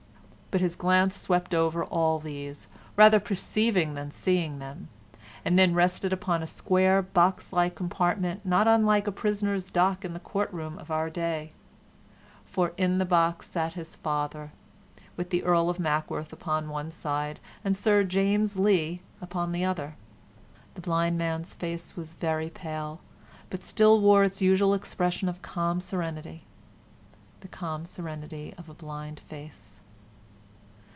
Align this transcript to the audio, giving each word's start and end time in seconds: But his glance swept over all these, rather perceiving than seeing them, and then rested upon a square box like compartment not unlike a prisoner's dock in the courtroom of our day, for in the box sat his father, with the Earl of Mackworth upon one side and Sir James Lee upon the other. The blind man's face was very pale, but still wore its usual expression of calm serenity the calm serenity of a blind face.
But 0.53 0.59
his 0.59 0.75
glance 0.75 1.15
swept 1.15 1.53
over 1.53 1.81
all 1.85 2.19
these, 2.19 2.67
rather 2.97 3.21
perceiving 3.21 3.93
than 3.93 4.11
seeing 4.11 4.59
them, 4.59 4.89
and 5.45 5.57
then 5.57 5.73
rested 5.73 6.11
upon 6.11 6.43
a 6.43 6.45
square 6.45 7.01
box 7.01 7.53
like 7.53 7.73
compartment 7.73 8.45
not 8.45 8.67
unlike 8.67 9.07
a 9.07 9.13
prisoner's 9.13 9.71
dock 9.71 10.03
in 10.03 10.11
the 10.11 10.19
courtroom 10.19 10.77
of 10.77 10.91
our 10.91 11.09
day, 11.09 11.53
for 12.43 12.73
in 12.75 12.97
the 12.97 13.05
box 13.05 13.47
sat 13.49 13.75
his 13.75 13.95
father, 13.95 14.51
with 15.15 15.29
the 15.29 15.41
Earl 15.41 15.69
of 15.69 15.79
Mackworth 15.79 16.33
upon 16.33 16.67
one 16.67 16.91
side 16.91 17.39
and 17.63 17.77
Sir 17.77 18.03
James 18.03 18.57
Lee 18.57 19.01
upon 19.21 19.53
the 19.53 19.63
other. 19.63 19.95
The 20.73 20.81
blind 20.81 21.17
man's 21.17 21.55
face 21.55 21.95
was 21.95 22.15
very 22.15 22.49
pale, 22.49 22.99
but 23.49 23.63
still 23.63 24.01
wore 24.01 24.25
its 24.25 24.41
usual 24.41 24.73
expression 24.73 25.29
of 25.29 25.41
calm 25.41 25.79
serenity 25.79 26.43
the 27.39 27.47
calm 27.47 27.85
serenity 27.85 28.53
of 28.57 28.67
a 28.67 28.73
blind 28.73 29.21
face. 29.21 29.77